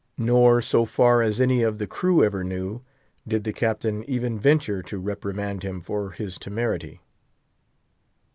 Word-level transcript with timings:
Nor, 0.17 0.63
so 0.63 0.83
far 0.85 1.21
as 1.21 1.39
any 1.39 1.61
of 1.61 1.77
the 1.77 1.85
crew 1.85 2.23
ever 2.23 2.43
knew, 2.43 2.81
did 3.27 3.43
the 3.43 3.53
Captain 3.53 4.03
even 4.05 4.39
venture 4.39 4.81
to 4.81 4.97
reprimand 4.97 5.61
him 5.61 5.79
for 5.79 6.09
his 6.09 6.39
temerity. 6.39 7.01